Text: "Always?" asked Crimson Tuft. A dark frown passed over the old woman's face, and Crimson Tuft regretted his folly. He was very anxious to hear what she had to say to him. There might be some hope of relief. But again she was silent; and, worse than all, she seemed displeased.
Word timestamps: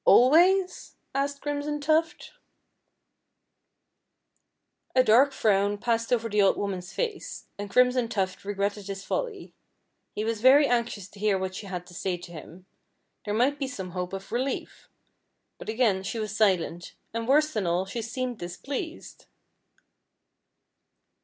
"Always?" 0.03 0.95
asked 1.13 1.43
Crimson 1.43 1.79
Tuft. 1.79 2.31
A 4.95 5.03
dark 5.03 5.31
frown 5.31 5.77
passed 5.77 6.11
over 6.11 6.27
the 6.27 6.41
old 6.41 6.57
woman's 6.57 6.91
face, 6.91 7.45
and 7.59 7.69
Crimson 7.69 8.09
Tuft 8.09 8.43
regretted 8.43 8.87
his 8.87 9.05
folly. 9.05 9.53
He 10.15 10.25
was 10.25 10.41
very 10.41 10.65
anxious 10.65 11.07
to 11.09 11.19
hear 11.19 11.37
what 11.37 11.53
she 11.53 11.67
had 11.67 11.85
to 11.85 11.93
say 11.93 12.17
to 12.17 12.31
him. 12.31 12.65
There 13.25 13.33
might 13.35 13.59
be 13.59 13.67
some 13.67 13.91
hope 13.91 14.13
of 14.13 14.31
relief. 14.31 14.89
But 15.59 15.69
again 15.69 16.01
she 16.01 16.17
was 16.17 16.35
silent; 16.35 16.95
and, 17.13 17.27
worse 17.27 17.53
than 17.53 17.67
all, 17.67 17.85
she 17.85 18.01
seemed 18.01 18.39
displeased. 18.39 19.27